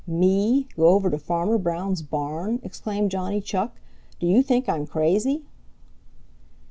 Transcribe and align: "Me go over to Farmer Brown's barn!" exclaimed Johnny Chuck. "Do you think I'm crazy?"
"Me 0.07 0.67
go 0.75 0.87
over 0.87 1.11
to 1.11 1.17
Farmer 1.19 1.59
Brown's 1.59 2.01
barn!" 2.01 2.59
exclaimed 2.63 3.11
Johnny 3.11 3.39
Chuck. 3.39 3.75
"Do 4.19 4.25
you 4.25 4.41
think 4.41 4.67
I'm 4.67 4.87
crazy?" 4.87 5.45